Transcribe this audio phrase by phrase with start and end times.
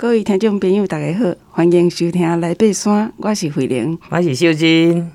[0.00, 5.12] 各位听众朋友，大家好，欢迎收听《来爬山》，我是慧玲，我是秀珍，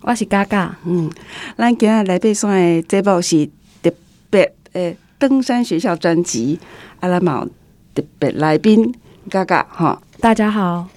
[0.00, 0.74] 我是嘎嘎。
[0.86, 1.10] 嗯，
[1.58, 3.46] 咱今日来爬山的节目是
[3.82, 3.92] 特
[4.30, 6.58] 别诶登山学校专辑，
[7.00, 7.46] 阿拉冇
[7.94, 8.94] 特别来宾
[9.28, 10.00] 嘎嘎哈。
[10.18, 10.88] 大家好，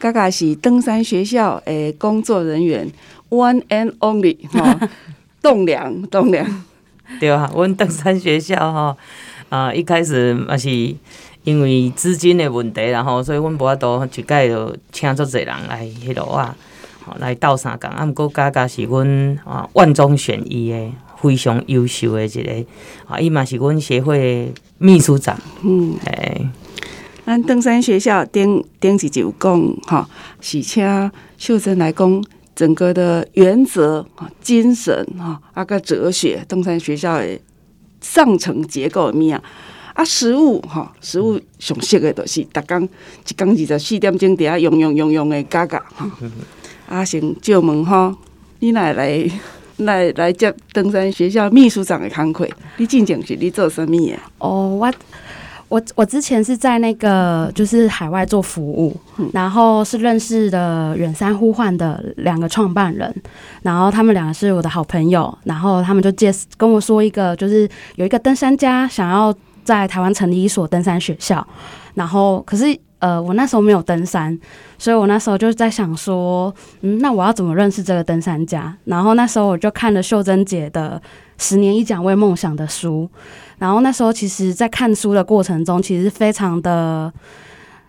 [0.00, 2.90] 嘎嘎是登山学校诶工作人员
[3.28, 4.90] ，one and only 哈，
[5.40, 6.64] 栋梁栋梁。
[7.20, 8.96] 对啊，阮登山学校哈
[9.50, 10.96] 啊，一开始嘛是。
[11.44, 16.56] 因为资金的问题，然后所以阮无法度一届就请足侪人来迄落啊，
[17.18, 17.90] 来斗相共。
[17.90, 22.64] 啊，毋过佳佳是阮啊万中选一的非常优秀的一个
[23.08, 25.36] 啊，伊嘛是阮协会秘书长。
[25.62, 26.48] 嗯，哎，
[27.26, 30.06] 咱登山学校顶顶一集有讲吼，
[30.40, 32.24] 是请秀珍来讲
[32.54, 37.40] 整个的原则啊、精神哈，啊个哲学，登山学校的
[38.00, 39.42] 上层结构物啊。
[39.94, 42.82] 啊，食物吼，食物上适的都是，逐工
[43.28, 46.10] 一工二十四点钟底下用用用用的嘎嘎哈。
[46.88, 48.16] 啊，先借问哈，
[48.60, 49.30] 你来来
[49.76, 54.18] 来来接登山学校秘书长的工课，你进前是你做什么的？
[54.38, 54.92] 哦，我
[55.68, 58.96] 我我之前是在那个就是海外做服务，
[59.34, 63.14] 然后是认识的远山呼唤的两个创办人，
[63.62, 69.34] 然后他们两个是我的好朋友，然后他们就介跟我说一个，就是有一个登山家想要。
[69.64, 71.46] 在台湾成立一所登山学校，
[71.94, 74.38] 然后可是呃，我那时候没有登山，
[74.78, 78.72] 所以我那时候就在想说，嗯，那我要怎么认识这个登山家？
[78.84, 81.02] 然后那时候我就看了秀珍姐的
[81.42, 83.10] 《十年一讲为梦想》的书，
[83.58, 87.12] 然后那时候其实，在看书的过程中，其实非常的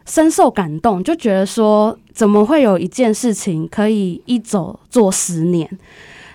[0.08, 5.70] 深受感动，就觉得说，怎么会有一件事情可以一走做十年？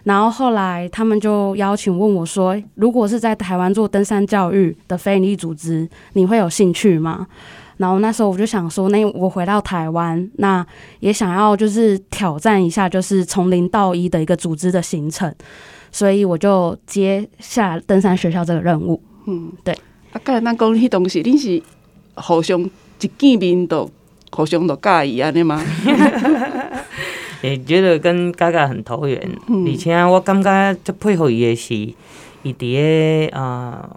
[0.08, 7.26] 然后后来他们就邀请问我说：“如果是在台湾做登山教育的非营利组织，你会有兴趣吗？”
[7.76, 10.66] 然后那时候我就想说：“那我回到台湾，那
[11.00, 15.30] 也想要就是挑战一下，就是从零到一的一个组织的形成。”
[15.92, 18.98] 所以我就接下登山学校这个任务。
[19.26, 19.74] 嗯，对。
[20.12, 21.62] 啊，刚才那讲那东西，你是
[22.14, 22.58] 互相
[23.00, 23.90] 一见面都
[24.30, 25.62] 互相都介意安尼吗？
[27.42, 31.74] 也觉得跟嘎嘎很投缘，嗯、而且我感觉最佩服伊的是，
[32.42, 33.96] 伊伫个啊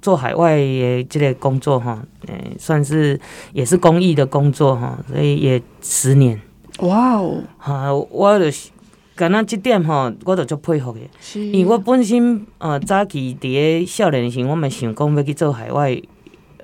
[0.00, 3.18] 做海外的这个工作哈，诶，算是
[3.52, 6.40] 也是公益的工作哈，所以也十年。
[6.78, 7.42] 哇哦！
[7.58, 8.70] 哈，我就是
[9.14, 11.00] 感觉这点吼，我就足佩服的，
[11.40, 16.00] 因为我本身呃早期伫个少年时，我们想讲要去做海外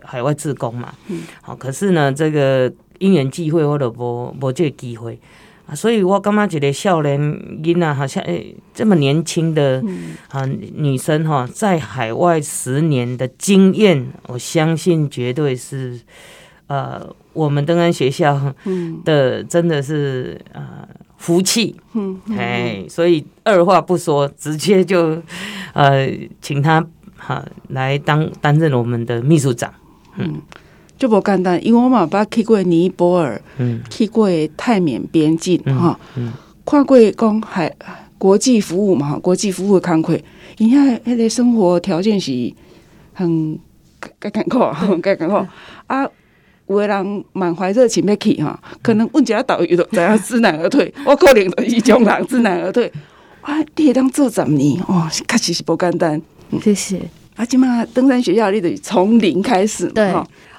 [0.02, 0.92] 海外志工嘛，
[1.42, 5.18] 好、嗯，可是呢，这个因缘际会，我都无无这个机会。
[5.74, 7.20] 所以我感觉一个少年
[7.62, 9.82] 囡仔，好像诶，这么年轻的
[10.30, 16.00] 啊女生哈，在海外十年的经验，我相信绝对是
[16.68, 18.54] 呃我们登安学校
[19.04, 25.22] 的真的是呃福气，嗯，哎，所以二话不说，直接就
[25.74, 26.86] 呃请他
[27.16, 29.72] 哈来当担任我们的秘书长，
[30.16, 30.40] 嗯。
[30.98, 36.32] 就无简单，因为我嘛捌去过尼泊尔，嗯、去过泰缅边境，哈、嗯，嗯、
[36.66, 37.72] 看过讲海
[38.18, 40.18] 国际服务嘛，国际服务的工课，
[40.56, 42.52] 因遐迄个生活条件是
[43.14, 43.56] 很
[44.20, 45.46] 艰艰苦，很艰艰苦。
[45.86, 46.02] 啊，
[46.66, 50.92] 有个人满怀热情要去哈，可能问一下导游都知影知难而退。
[51.06, 52.92] 我可能就是一种人知难而退。
[53.40, 56.20] 啊，你会当做十年，哦，确实是不简单。
[56.60, 57.00] 谢谢。
[57.36, 60.12] 啊，即嘛登山学校你得从零开始，对。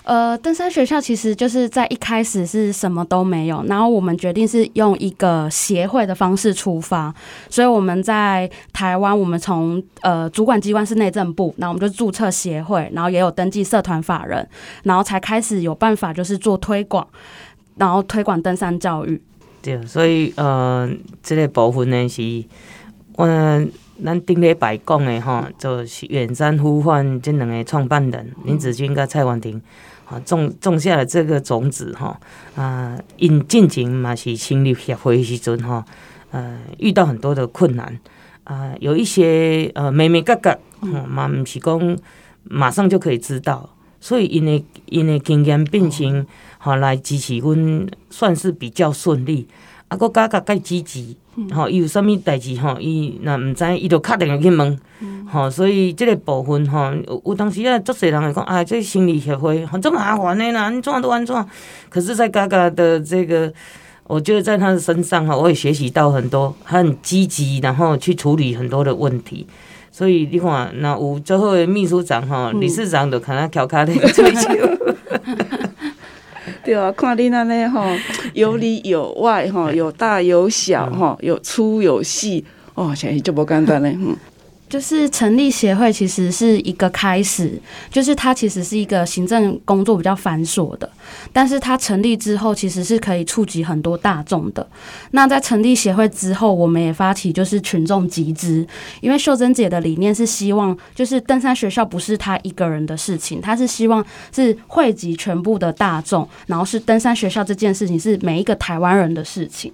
[0.09, 7.13] 呃，登山学校其实就是在一开始是什么都没有，然后我们决定是用一个协会的方式出发，
[7.47, 14.49] 所以我们在台湾，我们从呃主管机关是内政部，然后我们就注册协会，然后也有登记社团法人，
[14.81, 17.07] 然后才开始有办法就是做推广，
[17.75, 19.21] 然后推广登山教育。
[19.61, 20.89] 对，所以呃，
[21.21, 22.43] 这个部分呢是，
[23.17, 23.71] 嗯，
[24.03, 29.61] 咱顶礼拜讲的哈，就是远山呼唤这两个创办人林子君跟蔡婉婷。
[30.09, 32.19] 啊，种种下了这个种子哈，
[32.56, 35.85] 啊，因进前嘛是成立协会时阵哈，
[36.31, 38.00] 呃，遇到很多的困难，
[38.44, 40.57] 啊，有一些呃，眉眉角角，
[41.07, 41.97] 嘛毋是讲
[42.44, 43.69] 马上就可以知道，
[44.00, 46.25] 所以因的因的经验变成
[46.57, 49.47] 哈来支持阮，算是比较顺利，
[49.89, 51.18] 啊，搁加加介积极。
[51.53, 54.77] 吼，伊有啥物代志吼，伊若毋知，伊就敲电话去问，
[55.31, 61.33] 吼、嗯，所以即个部分吼，有有当时啊，足侪人会讲，啊，这心理协会很这麻烦的啦，安怎都安怎。
[61.88, 63.53] 可是，在嘎嘎的这个，
[64.03, 69.47] 我觉得在他的身上哈，我也学习到很多，他很积极，然后去处理很多的问题。
[69.91, 74.50] 所以你看，那有最后的秘书长哈，理事长都看他翘脚的追求。
[76.65, 77.81] 对啊，看你那呢吼，
[78.39, 84.15] 有里有外哈，有大有小哈，有粗有细哦，现在就不简单嘞，嗯。
[84.69, 87.60] 就是成立协会其实是一个开始，
[87.92, 90.88] 就是它其实是一个行政工作比较繁琐的，
[91.33, 94.66] 但是它成立之后其实是可以触及很多大众的。
[95.12, 98.66] 那在成立协会之后，我们也发起就是群众集资，
[99.01, 109.74] 因为秀珍姐的理念是希望就是登山学校不是她一个人的事情，她是希望是汇集全部的大众，然后是登山学校这件事情是每一个台湾人的事情。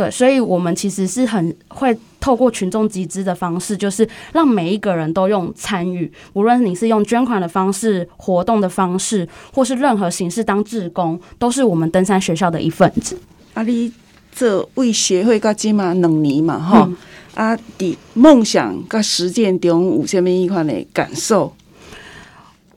[0.00, 13.18] 对，所以我们其实是很会透过群众集资的方式，就是让每一个人都用参与，无论你是用捐款的方式、活动的方式，或是任何形式当志工，都是我们登山学校的一份子。
[13.52, 13.92] 啊，你
[14.34, 16.96] 这为协会到今嘛两年嘛，哈、嗯，
[17.34, 21.54] 啊，的梦想跟实践中有什么一款的感受？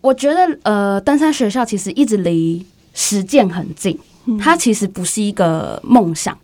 [0.02, 3.98] 我觉得，呃，登山学校其实一直离实践很近，
[4.38, 6.38] 它其实不是一个梦想。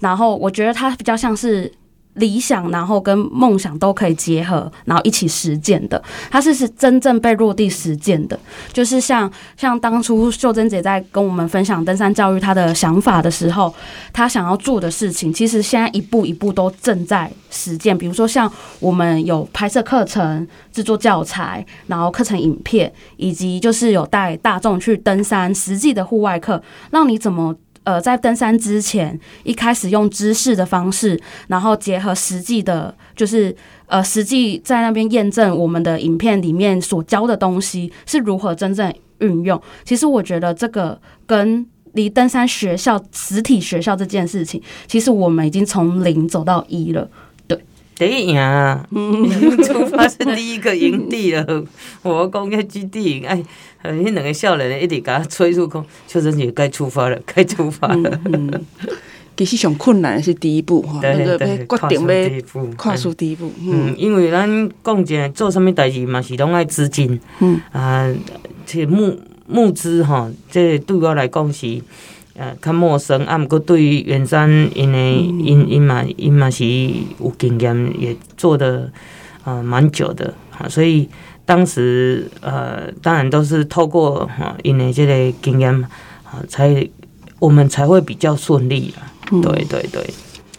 [0.00, 1.72] 然后我觉得它比较像是
[2.14, 6.02] 理想，然后跟梦想都可以结合，然后一起实践的。
[6.28, 8.38] 它是是真正被落地实践的，
[8.72, 13.72] 就是像像当初秀珍姐在跟我们分享登山教育她的想法的时候，
[14.12, 17.96] 她想要做的事情，其实现在一步一步都正在实践。
[17.96, 26.60] 比如说像我们有拍摄课程、制作教材，然后课程影片，以及就是有带大众去登山实际的户外课，
[26.90, 27.54] 让你怎么。
[27.90, 33.54] 呃，在登山之前，一开始用知识的方式，然后结合实际的，就是
[33.86, 39.60] 呃，实际在那边验证我们的影片里面所教的东西是如何真正运用。
[39.84, 47.10] 其实我觉得这个跟离登山学校实体学校这件事情，其实我们已经从零走到一了。
[48.00, 48.82] 第一赢啊，
[49.62, 51.62] 出发是第一个营地了。
[52.00, 53.44] 我工业基地，哎，
[53.82, 58.20] 那两个少年一直给他催促讲，秀珍姐该出发了， 该出发了。
[58.32, 58.66] 嗯，嗯
[59.36, 63.52] 其实上困难的是第一步哈，那个要决定要跨出第一步。
[63.60, 64.48] 嗯，因为咱
[64.82, 67.20] 讲真，做什么代志嘛是拢爱资金。
[67.40, 68.10] 嗯啊，
[68.64, 69.14] 这募
[69.46, 71.78] 募资哈，这对我来讲是。
[72.40, 78.90] 呃，较陌生啊，毋过对于远山因为因因嘛因嘛是有经验，也做的
[79.44, 81.06] 呃蛮久的啊，所以
[81.44, 85.70] 当时呃当然都是透过哈因为这个经验
[86.24, 86.88] 啊，才
[87.38, 89.12] 我们才会比较顺利啊。
[89.32, 90.02] 嗯、对对对，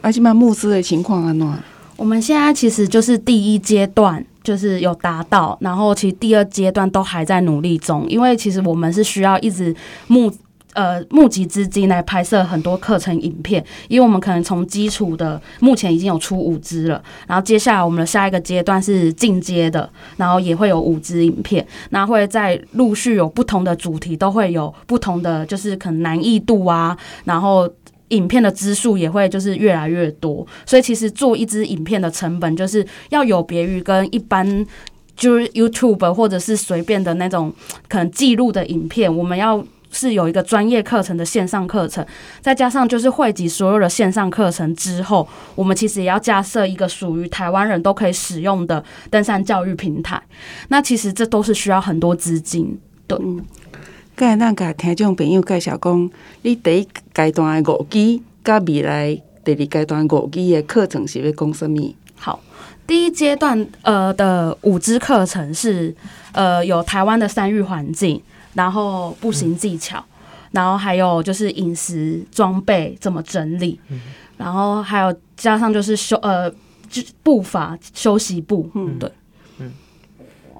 [0.01, 1.51] 而且嘛募资的情况安怎？
[1.98, 9.75] 我们现在其实就是第一阶段就是有达到，然后其实第二阶段都还在努力中，因为其实我们是需要一直
[10.06, 10.31] 募。
[10.73, 27.69] 呃，募集资金来拍摄很多课程影片，因为我们可能从基础的目前已经有出五支了，然后接下来我们的下一个阶段是进阶的，然后也会有五支影片，那会再陆续有不同的主题，都会有不同的就是可能难易度啊，然后
[28.07, 34.65] 影片的支数也会就是越来越多，所以其实做一支影片的成本就是要有别于跟一般
[35.18, 37.53] 就是 YouTube 或者是随便的那种
[37.89, 39.62] 可能记录的影片，我们要。
[39.92, 42.06] 是有一个专业课程的线上课程，
[42.42, 50.22] 再加上就是汇集所有的线上课程之后，我们其实也要架设一个属于台湾人都可以使用的登山教育平台。
[50.70, 52.80] 那其实这都是需要很多资金。
[53.06, 53.18] 对，
[54.16, 56.10] 刚才那个听众朋友介绍讲，
[56.42, 61.94] 你第一阶段的五 G，，跟未来第二阶段五 G 的课程是要讲什么？
[62.16, 62.40] 好，
[62.88, 65.94] 第一阶段呃的五支课程是
[66.31, 68.21] 呃有台湾的山域环境。
[68.54, 74.02] 然后步行技巧，嗯、然后还有就是饮食装备怎么整理，嗯、
[74.38, 76.50] 然后还有加上就是休呃
[76.90, 79.00] 就步伐休息步，嗯。
[79.00, 79.12] 对，
[79.60, 79.72] 嗯。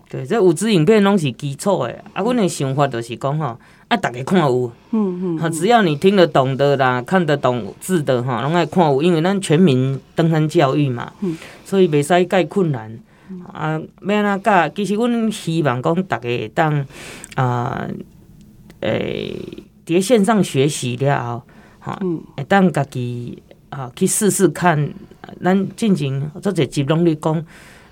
[0.10, 3.58] 对，这五支影片拢是基础的，啊，阮的想法就是讲吼，
[3.88, 13.00] 啊，大家看有，嗯嗯，只要你听得懂的啦，看得懂字的哈，拢爱看有，因为咱全民登山教育嘛，嗯，所以袂使介困难。
[13.54, 14.70] 啊，要安怎教？
[14.70, 16.86] 其实阮希望讲，逐个会当
[17.36, 17.88] 啊，
[18.80, 21.44] 诶、欸，伫线上学习了后，
[21.80, 24.94] 哈、嗯，会当家己啊去试试看。
[25.44, 27.46] 咱进前做者集拢咧讲，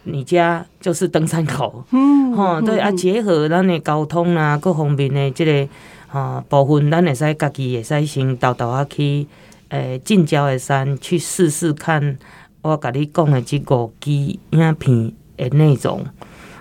[0.03, 5.69] 你家就是登山口，嗯，吼，对啊，结合咱的交通啊，各方面的这个
[6.11, 9.27] 啊部分，咱会使家己会使先豆豆啊去
[9.69, 12.17] 诶近郊的山去试试看。
[12.61, 15.13] 我甲你讲的即五支影片。
[15.39, 16.05] 诶，内容，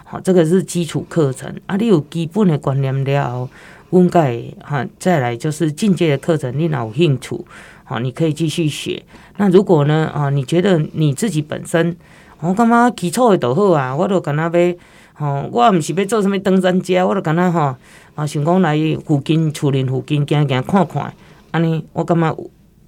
[0.04, 1.76] 好，这个是基础课程啊。
[1.76, 3.50] 你有基本的观念了后，
[3.90, 7.44] 应该哈，再来就是进阶的课程，你若有兴趣？
[7.84, 9.02] 好，你可以继续学。
[9.38, 11.96] 那如果呢，啊，你觉得你自己本身，
[12.40, 14.74] 我感觉基础的都好啊，我都感觉要
[15.14, 17.74] 吼，我毋是要做啥物登山家，我都敢若吼
[18.14, 21.12] 啊，想讲来附近厝林附近行行看看，
[21.50, 22.36] 安尼我感觉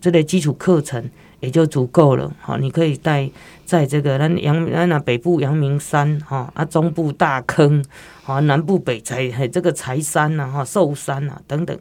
[0.01, 1.03] 这个基础课程
[1.41, 2.33] 也就足够了。
[2.43, 3.31] 吼，你可以带
[3.65, 7.85] 在这个咱阳咱那北部阳明山，吼啊中部大坑，
[8.27, 11.77] 啊南部北财嘿这个柴山呐，哈寿山呐等等。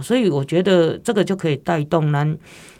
[0.00, 2.38] 所以我觉得这个就可以带动咱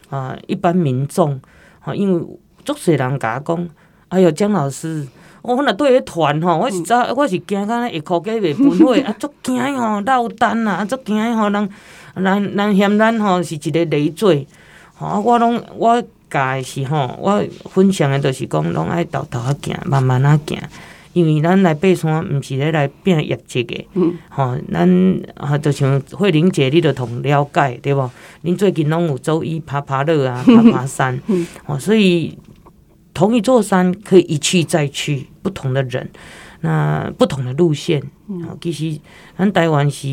[0.09, 1.39] 啊一般民众，
[1.81, 2.25] 啊因为
[2.63, 3.69] 足侪人甲我讲，
[4.09, 5.05] 哎哟江老师。
[5.41, 11.69] 我若对迄团吼，我是早，我是惊甲那下箍计袂分会， 啊，足惊吼落单啊，啊，足惊吼人
[12.15, 14.45] 人人嫌咱吼是一个累赘，
[14.95, 20.57] 吼啊，我拢我教的是吼，我分享的就是讲，拢爱偷偷啊行，慢慢啊行，
[21.13, 23.87] 因为咱来爬山，毋是咧来拼业绩的，
[24.29, 28.09] 吼，咱啊，就像慧玲姐，你着同了解对无？
[28.43, 31.19] 恁最近拢有周一爬爬乐啊， 爬爬山，
[31.65, 32.37] 吼，所以。
[33.11, 36.09] 同一座山可以一去再去，不同的人，
[36.61, 38.97] 那不同的路线，嗯、其实
[39.37, 40.07] 咱台湾是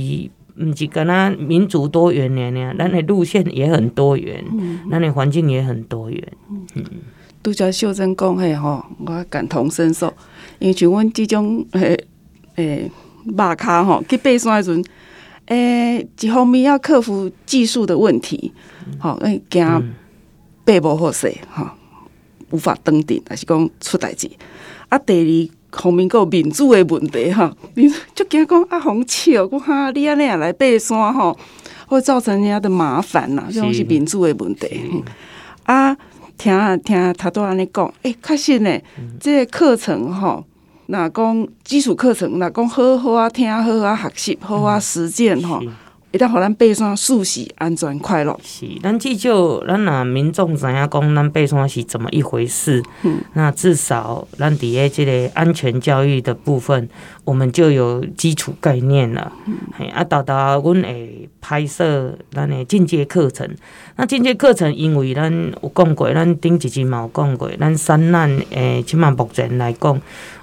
[0.59, 2.75] 毋是干那民族多元呢？
[2.79, 4.43] 咱的路线也很多元，
[4.91, 6.33] 咱的环境也很多元。
[6.75, 6.85] 嗯，
[7.43, 10.13] 拄则秀珍讲嘿吼，我感同身受，
[10.59, 11.97] 因为像阮这种诶
[12.57, 12.91] 诶
[13.25, 14.85] 肉脚吼去爬山的时阵，
[15.47, 18.53] 诶、欸、一方面要克服技术的问题，
[18.99, 19.65] 吼、嗯，诶惊
[20.65, 21.69] 爬无好势，吼、
[22.51, 24.31] 无法登顶，还是讲出代志。
[24.89, 27.55] 啊，第二方面，阁有民主的问题哈。
[27.75, 31.37] 你就惊讲啊，红笑，讲哈，你安尼也来爬山吼，
[31.87, 33.45] 会造成人家的麻烦呐。
[33.53, 35.05] 这种是民主的问题。
[35.65, 35.97] 啊，
[36.39, 40.45] 听听他都安尼讲，诶、欸，确实呢，嗯、这个课程吼，
[40.87, 45.61] 若讲基础课程，若讲好好啊听，好啊学习，好啊实践吼。
[46.17, 48.35] 一旦互咱爬山舒适、安全、快乐。
[48.43, 52.83] 是，咱至少咱若民众知影讲，咱爬山是怎么一回事。
[53.03, 56.89] 嗯，那至少咱伫诶即个安全教育的部分，
[57.25, 59.31] 我们就有基础概念了。
[59.45, 63.47] 嗯，啊，豆豆，阮会拍摄咱诶进阶课程。
[63.97, 65.31] 那进阶课程，因为咱
[65.63, 70.01] 有讲过，咱顶一集嘛有讲过，咱山难诶，起码目前来讲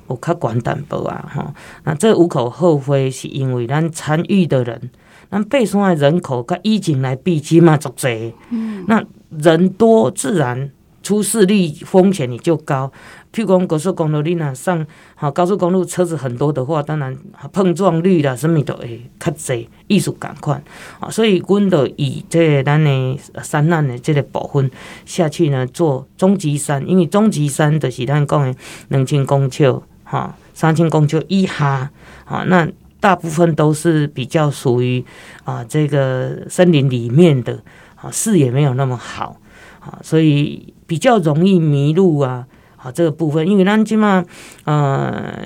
[0.08, 1.32] 有较悬淡薄啊。
[1.34, 1.52] 吼，
[1.84, 4.92] 那这无可厚非，是因为咱参与的人。
[5.34, 8.32] 咱爬山的人口跟以前来比，起码足侪。
[8.52, 10.70] 嗯，那人多，自然
[11.02, 12.92] 出事率风险也就高。
[13.34, 14.86] 譬如讲高速公路，你若上
[15.16, 17.18] 好高速公路车子很多的话，当然
[17.52, 20.64] 碰撞率啦，什么都会较侪，艺术感款
[21.00, 21.10] 啊。
[21.10, 24.70] 所以，阮就以这个咱的山难的这个部分
[25.04, 28.56] 下去呢，做终极山，因为终极山就是咱讲的
[28.90, 29.74] 两千公尺，
[30.04, 31.90] 哈，三千公尺以下，
[32.26, 32.70] 啊，那。
[33.04, 35.04] 大部分都是比较属于
[35.44, 37.62] 啊，这个森林里面的
[37.96, 39.36] 啊，视野没有那么好
[39.82, 44.24] 啊，所以比较容易迷路啊啊，这个部分，因为咱即嘛
[44.64, 45.38] 呃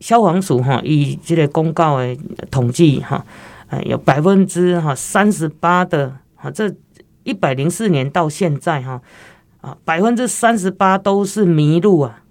[0.00, 2.16] 消防署哈，以这个公告的
[2.50, 3.26] 统计哈，
[3.68, 6.74] 呃有百分之哈三十八的啊，这
[7.24, 9.02] 一百零四年到现在哈
[9.60, 12.22] 啊，百分之三十八都是迷路啊，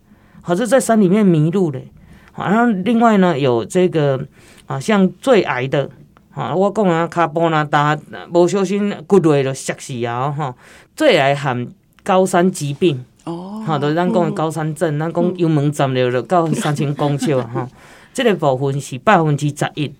[0.42, 1.92] 好像在山里面迷路嘞。
[2.36, 4.20] 然后另外呢，有这个
[4.66, 5.90] 啊，像最矮的
[6.34, 7.98] 啊，我讲啊，卡波那达
[8.34, 10.56] 无小心骨落就摔死啊，哈，
[10.96, 11.68] 最矮含
[12.04, 17.70] 高山疾病哦，哈，就是咱讲的高山症，咱讲油门站了就到三千公尺哈，
[18.14, 19.94] 这个部分是百分之十一，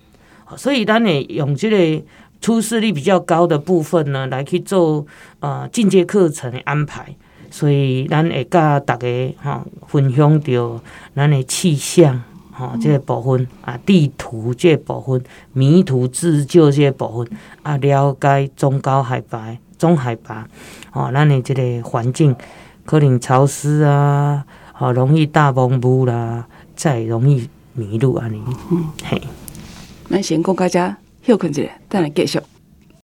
[0.56, 2.04] 所以咱呢用这个
[2.40, 5.06] 出事率比较高的部分呢，来去做
[5.38, 7.14] 啊进阶课程的安排。
[7.50, 10.80] 所以，咱会甲大家吼分享着
[11.14, 12.22] 咱的气象
[12.52, 20.46] 哈这个部分啊，地图即个部分，迷途自救即个部分啊，了解中高海拔、中海拔
[20.92, 22.34] 哦，咱的即个环境
[22.84, 26.46] 可能潮湿啊，好容易大崩雾啦，
[26.76, 29.20] 再容易迷路安尼嗯嘿，
[30.08, 32.40] 咱先讲到遮休困一下，再来继续。